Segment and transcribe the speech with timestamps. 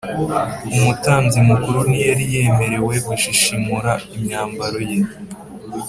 [0.75, 4.99] umutambyi mukuru ntiyari yemerewe gushishimura imyambaro ye